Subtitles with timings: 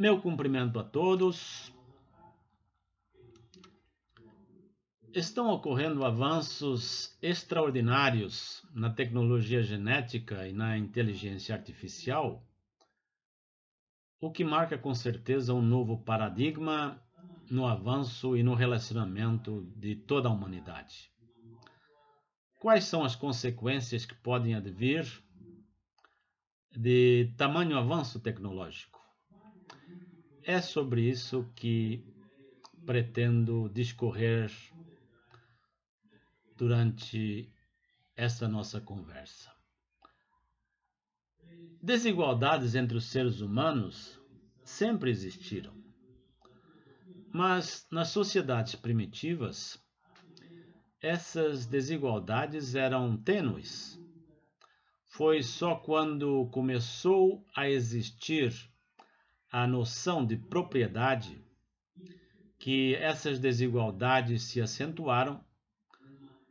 [0.00, 1.70] Meu cumprimento a todos.
[5.12, 12.42] Estão ocorrendo avanços extraordinários na tecnologia genética e na inteligência artificial,
[14.18, 16.98] o que marca com certeza um novo paradigma
[17.50, 21.12] no avanço e no relacionamento de toda a humanidade.
[22.58, 25.22] Quais são as consequências que podem advir
[26.74, 28.89] de tamanho avanço tecnológico?
[30.52, 32.04] É sobre isso que
[32.84, 34.50] pretendo discorrer
[36.56, 37.48] durante
[38.16, 39.48] esta nossa conversa.
[41.80, 44.20] Desigualdades entre os seres humanos
[44.64, 45.72] sempre existiram.
[47.32, 49.80] Mas nas sociedades primitivas,
[51.00, 54.02] essas desigualdades eram tênues.
[55.06, 58.69] Foi só quando começou a existir
[59.50, 61.44] a noção de propriedade
[62.58, 65.44] que essas desigualdades se acentuaram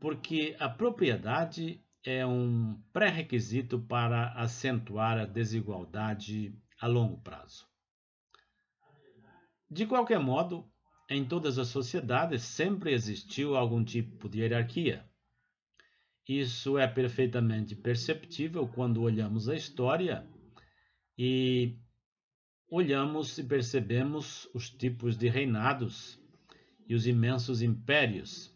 [0.00, 7.66] porque a propriedade é um pré-requisito para acentuar a desigualdade a longo prazo.
[9.68, 10.70] De qualquer modo,
[11.10, 15.04] em todas as sociedades sempre existiu algum tipo de hierarquia.
[16.28, 20.28] Isso é perfeitamente perceptível quando olhamos a história
[21.18, 21.76] e
[22.68, 26.20] olhamos e percebemos os tipos de reinados
[26.88, 28.54] e os imensos impérios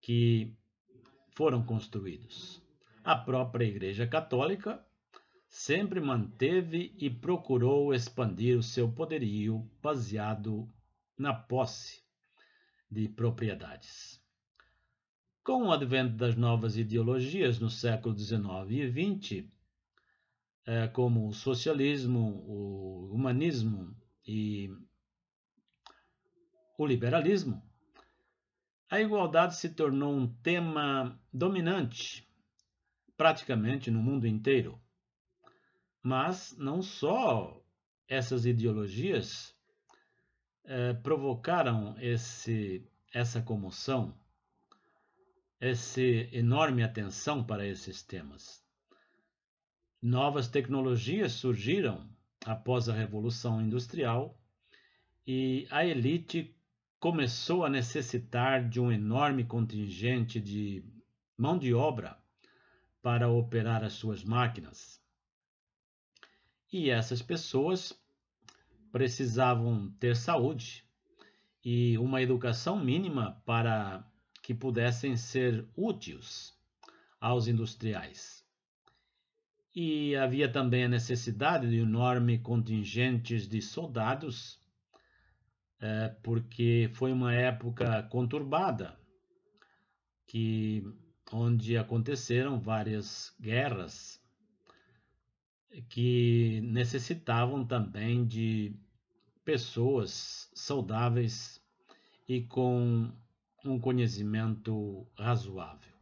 [0.00, 0.54] que
[1.34, 2.62] foram construídos.
[3.04, 4.84] A própria Igreja Católica
[5.48, 10.68] sempre manteve e procurou expandir o seu poderio baseado
[11.16, 12.02] na posse
[12.90, 14.20] de propriedades.
[15.42, 19.55] Com o advento das novas ideologias no século XIX e XX,
[20.66, 24.68] é, como o socialismo, o humanismo e
[26.76, 27.62] o liberalismo,
[28.90, 32.28] a igualdade se tornou um tema dominante
[33.16, 34.80] praticamente no mundo inteiro.
[36.02, 37.60] Mas não só
[38.08, 39.56] essas ideologias
[40.64, 44.16] eh, provocaram esse, essa comoção,
[45.60, 48.65] essa enorme atenção para esses temas.
[50.00, 52.08] Novas tecnologias surgiram
[52.44, 54.38] após a Revolução Industrial
[55.26, 56.54] e a elite
[57.00, 60.84] começou a necessitar de um enorme contingente de
[61.36, 62.16] mão de obra
[63.02, 65.02] para operar as suas máquinas.
[66.72, 67.98] E essas pessoas
[68.92, 70.84] precisavam ter saúde
[71.64, 74.08] e uma educação mínima para
[74.42, 76.54] que pudessem ser úteis
[77.20, 78.45] aos industriais.
[79.78, 84.58] E havia também a necessidade de enorme contingentes de soldados
[85.78, 88.98] é, porque foi uma época conturbada,
[90.26, 90.82] que,
[91.30, 94.18] onde aconteceram várias guerras
[95.90, 98.74] que necessitavam também de
[99.44, 101.62] pessoas saudáveis
[102.26, 103.12] e com
[103.62, 105.94] um conhecimento razoável.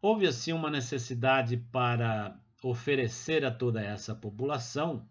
[0.00, 5.08] Houve assim uma necessidade para oferecer a toda essa população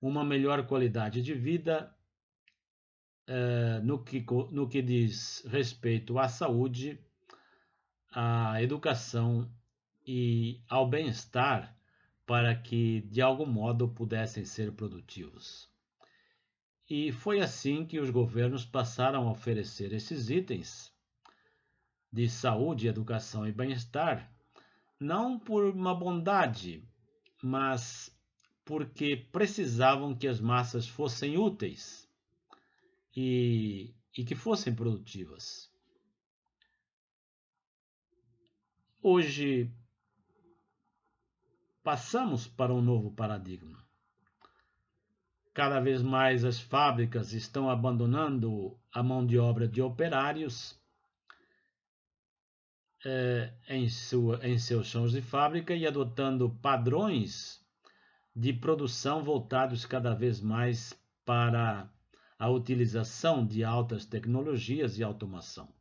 [0.00, 1.94] uma melhor qualidade de vida
[3.26, 6.98] eh, no, que, no que diz respeito à saúde,
[8.10, 9.48] à educação
[10.04, 11.76] e ao bem-estar,
[12.26, 15.70] para que de algum modo pudessem ser produtivos.
[16.88, 20.92] E foi assim que os governos passaram a oferecer esses itens
[22.12, 24.31] de saúde, educação e bem-estar,
[25.02, 26.88] não por uma bondade,
[27.42, 28.16] mas
[28.64, 32.08] porque precisavam que as massas fossem úteis
[33.14, 35.70] e, e que fossem produtivas.
[39.02, 39.68] Hoje
[41.82, 43.84] passamos para um novo paradigma.
[45.52, 50.80] Cada vez mais as fábricas estão abandonando a mão de obra de operários
[53.04, 57.60] eh, em, sua, em seus chãos de fábrica e adotando padrões
[58.34, 60.94] de produção voltados cada vez mais
[61.24, 61.90] para
[62.38, 65.72] a utilização de altas tecnologias e automação.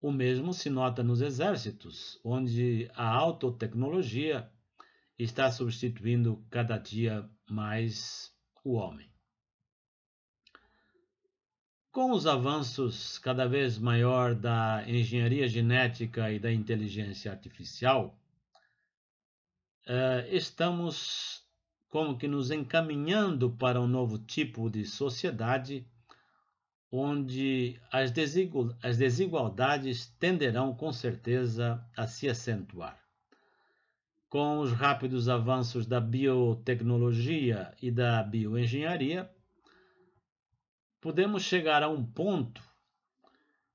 [0.00, 4.50] O mesmo se nota nos exércitos, onde a autotecnologia
[5.18, 8.32] está substituindo cada dia mais
[8.64, 9.09] o homem.
[11.92, 18.16] Com os avanços cada vez maior da engenharia genética e da inteligência artificial,
[19.88, 21.44] eh, estamos
[21.88, 25.84] como que nos encaminhando para um novo tipo de sociedade
[26.92, 33.00] onde as, desigualdades tenderão com certeza a se acentuar.
[34.28, 39.28] Com os rápidos avanços da biotecnologia e da bioengenharia,
[41.00, 42.62] podemos chegar a um ponto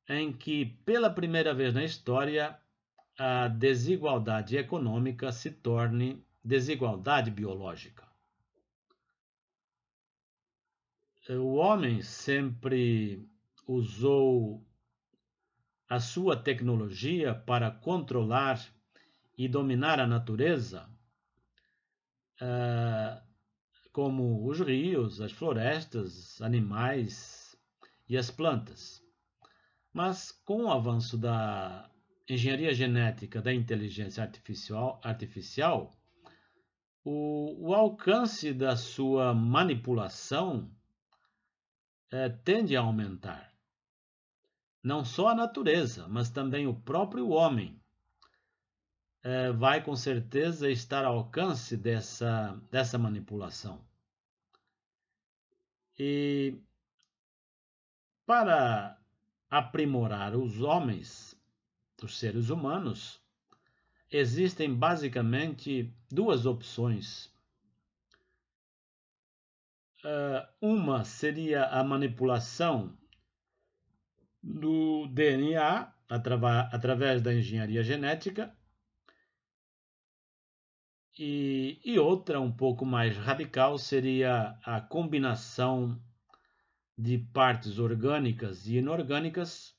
[0.08, 2.58] em que, pela primeira vez na história,
[3.18, 8.06] a desigualdade econômica se torne desigualdade biológica.
[11.30, 13.28] O homem sempre
[13.68, 14.64] usou
[15.90, 18.64] a sua tecnologia para controlar
[19.36, 20.88] e dominar a natureza,
[22.40, 23.24] ah,
[23.96, 27.58] como os rios, as florestas, animais
[28.10, 29.02] e as plantas.
[29.94, 31.90] Mas com o avanço da
[32.28, 35.94] engenharia genética da inteligência artificial, artificial
[37.06, 40.70] o, o alcance da sua manipulação
[42.12, 43.50] é, tende a aumentar.
[44.84, 47.82] Não só a natureza, mas também o próprio homem
[49.26, 53.84] é, vai com certeza estar ao alcance dessa, dessa manipulação.
[55.98, 56.54] E
[58.24, 59.02] para
[59.50, 61.36] aprimorar os homens,
[62.04, 63.20] os seres humanos,
[64.12, 67.34] existem basicamente duas opções.
[70.04, 72.96] Uh, uma seria a manipulação
[74.44, 78.56] do DNA através da engenharia genética,
[81.18, 86.02] e, e outra, um pouco mais radical, seria a combinação
[86.98, 89.76] de partes orgânicas e inorgânicas,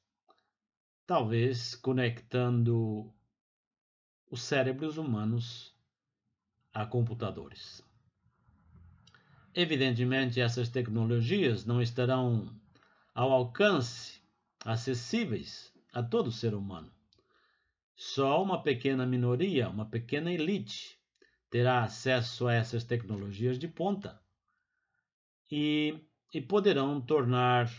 [1.07, 3.13] talvez conectando
[4.31, 5.75] os cérebros humanos
[6.73, 7.83] a computadores.
[9.55, 12.55] Evidentemente, essas tecnologias não estarão
[13.15, 14.21] ao alcance,
[14.65, 16.93] acessíveis a todo ser humano.
[17.95, 20.96] Só uma pequena minoria, uma pequena elite,
[21.57, 24.23] terá acesso a essas tecnologias de ponta
[25.51, 25.99] e,
[26.35, 27.73] e poderão tornar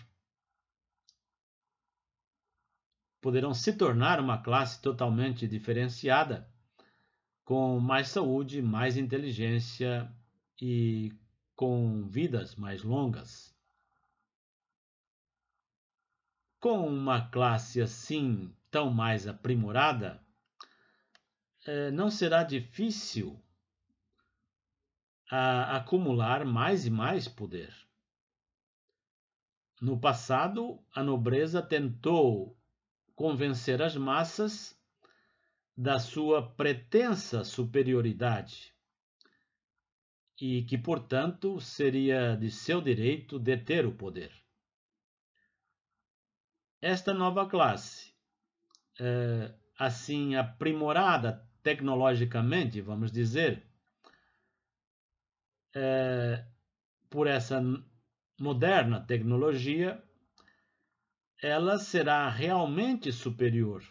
[3.21, 6.51] poderão se tornar uma classe totalmente diferenciada,
[7.43, 10.11] com mais saúde, mais inteligência
[10.59, 11.13] e
[11.55, 13.55] com vidas mais longas.
[16.59, 20.19] Com uma classe assim tão mais aprimorada,
[21.67, 23.39] eh, não será difícil
[25.29, 27.73] acumular mais e mais poder.
[29.81, 32.57] No passado, a nobreza tentou
[33.15, 34.79] convencer as massas
[35.75, 38.73] da sua pretensa superioridade
[40.39, 44.31] e que, portanto, seria de seu direito deter o poder.
[46.81, 48.13] Esta nova classe,
[48.99, 53.66] eh, assim aprimorada tecnologicamente, vamos dizer,
[55.75, 56.45] eh,
[57.09, 57.61] por essa
[58.39, 60.03] moderna tecnologia,
[61.41, 63.83] ela será realmente superior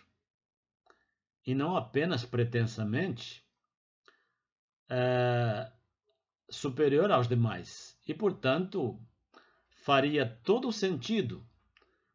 [1.46, 3.46] e não apenas pretensamente
[4.88, 5.70] é,
[6.48, 7.98] superior aos demais.
[8.06, 9.00] E, portanto,
[9.84, 11.46] faria todo sentido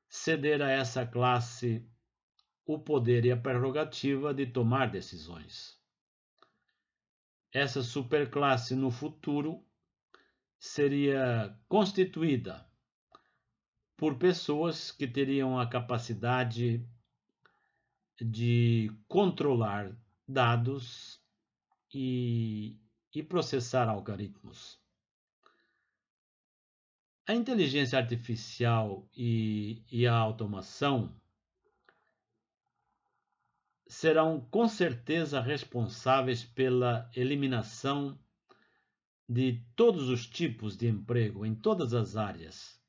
[0.10, 1.88] ceder a essa classe
[2.66, 5.81] o poder e a prerrogativa de tomar decisões.
[7.54, 9.66] Essa superclasse no futuro
[10.58, 12.66] seria constituída
[13.98, 16.88] por pessoas que teriam a capacidade
[18.20, 19.96] de controlar
[20.28, 21.22] dados
[21.94, 22.80] e,
[23.14, 24.80] e processar algoritmos.
[27.28, 31.21] A inteligência artificial e, e a automação
[33.92, 38.18] serão com certeza responsáveis pela eliminação
[39.28, 42.82] de todos os tipos de emprego em todas as áreas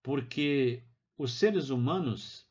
[0.00, 2.48] porque os seres humanos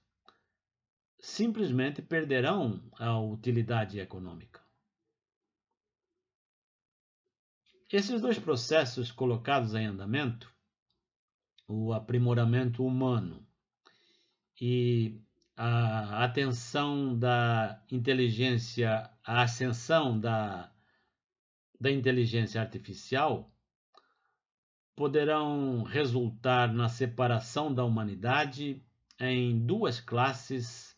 [1.19, 4.61] simplesmente perderão a utilidade econômica.
[7.89, 10.53] Esses dois processos colocados em andamento,
[11.67, 13.47] o aprimoramento humano
[14.59, 15.19] e
[15.59, 20.71] a atenção da inteligência, a ascensão da,
[21.81, 23.51] da inteligência artificial,
[24.95, 28.85] poderão resultar na separação da humanidade
[29.19, 30.95] em duas classes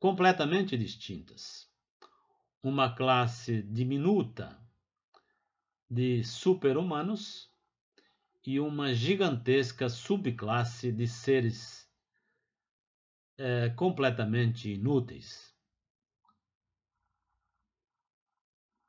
[0.00, 1.70] completamente distintas.
[2.60, 4.58] Uma classe diminuta,
[5.88, 7.48] de super-humanos
[8.44, 11.83] e uma gigantesca subclasse de seres
[13.36, 15.54] é, completamente inúteis.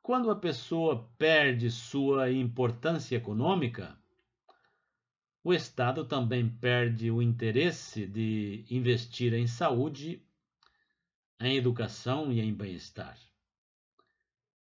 [0.02, 3.98] Quando a pessoa perde sua importância econômica,
[5.42, 10.24] o Estado também perde o interesse de investir em saúde,
[11.40, 13.18] em educação e em bem-estar.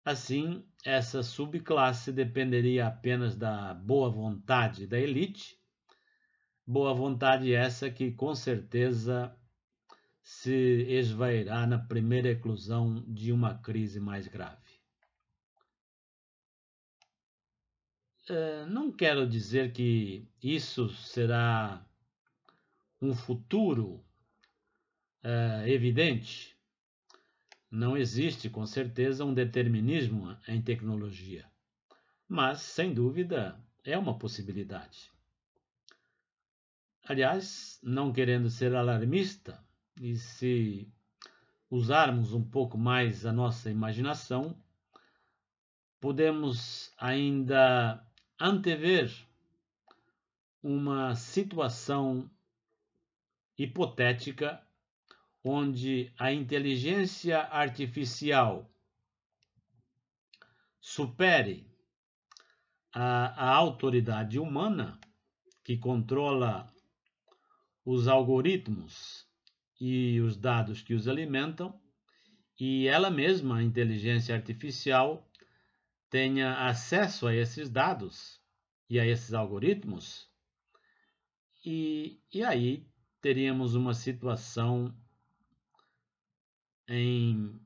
[0.03, 5.59] Assim, essa subclasse dependeria apenas da boa vontade da elite,
[6.65, 9.35] boa vontade essa que com certeza
[10.25, 10.51] se
[10.89, 14.81] esvairá na primeira eclosão de uma crise mais grave.
[18.27, 21.85] Eh, não quero dizer que isso será
[22.99, 24.03] um futuro
[25.21, 26.57] é, evidente,
[27.69, 31.45] não existe, com certeza, um determinismo em tecnologia,
[32.27, 35.11] mas, sem dúvida, é uma possibilidade.
[37.03, 39.64] Aliás, não querendo ser alarmista,
[39.99, 40.87] e se
[41.69, 44.55] usarmos um pouco mais a nossa imaginação,
[45.99, 48.05] podemos ainda
[48.39, 49.11] antever
[50.61, 52.29] uma situação
[53.57, 54.61] hipotética
[55.43, 58.69] onde a inteligência artificial
[60.81, 61.67] supere
[62.93, 64.99] a, a autoridade humana
[65.63, 66.71] que controla
[67.83, 69.24] os algoritmos
[69.79, 71.79] e os dados que os alimentam,
[72.59, 75.29] e ela mesma, a inteligência artificial,
[76.09, 78.41] tenha acesso a esses dados
[78.89, 80.29] e a esses algoritmos,
[81.65, 82.87] e, e aí
[83.19, 84.95] teríamos uma situação
[86.87, 87.59] em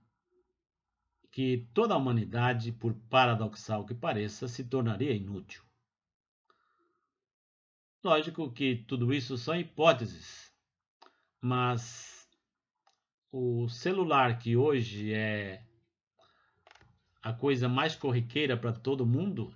[1.31, 5.63] que toda a humanidade, por paradoxal que pareça, se tornaria inútil.
[8.03, 10.48] Lógico que tudo isso são hipóteses,
[11.41, 12.27] mas
[13.31, 15.63] o celular que hoje é
[17.21, 19.53] a coisa mais corriqueira para todo mundo,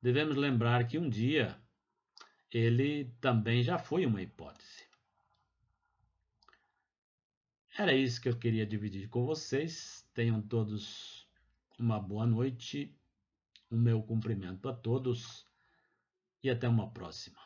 [0.00, 1.60] devemos lembrar que um dia
[2.50, 4.84] ele também já foi uma hipótese.
[7.76, 10.08] Era isso que eu queria dividir com vocês.
[10.14, 11.28] Tenham todos
[11.76, 12.96] uma boa noite.
[13.68, 15.44] O meu cumprimento a todos
[16.40, 17.43] e até uma próxima.